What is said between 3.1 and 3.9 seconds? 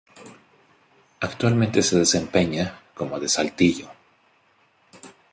de Saltillo.